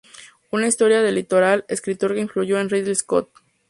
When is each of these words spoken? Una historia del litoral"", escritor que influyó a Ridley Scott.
Una 0.49 0.65
historia 0.65 1.03
del 1.03 1.13
litoral"", 1.13 1.63
escritor 1.67 2.15
que 2.15 2.21
influyó 2.21 2.57
a 2.57 2.63
Ridley 2.63 2.95
Scott. 2.95 3.29